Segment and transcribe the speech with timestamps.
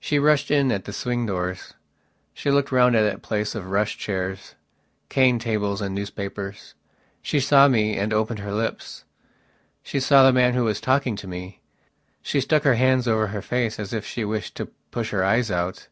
[0.00, 1.74] She rushed in at the swing doors.
[2.34, 4.56] She looked round that place of rush chairs,
[5.08, 6.74] cane tables and newspapers.
[7.22, 9.04] She saw me and opened her lips.
[9.84, 11.60] She saw the man who was talking to me.
[12.22, 15.48] She stuck her hands over her face as if she wished to push her eyes
[15.48, 15.86] out.